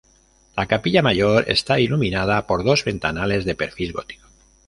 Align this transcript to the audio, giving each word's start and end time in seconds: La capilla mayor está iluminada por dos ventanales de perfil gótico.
La 0.57 0.65
capilla 0.65 1.03
mayor 1.03 1.45
está 1.47 1.79
iluminada 1.79 2.47
por 2.47 2.63
dos 2.63 2.83
ventanales 2.83 3.45
de 3.45 3.53
perfil 3.53 3.93
gótico. 3.93 4.27